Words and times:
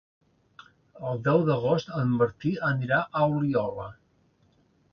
El 1.09 1.21
deu 1.27 1.43
d'agost 1.49 1.93
en 1.99 2.17
Martí 2.23 2.53
anirà 2.71 3.01
a 3.23 3.29
Oliola. 3.37 3.89